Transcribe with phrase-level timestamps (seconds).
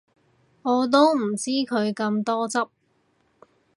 [0.63, 2.57] 我都唔知佢咁多汁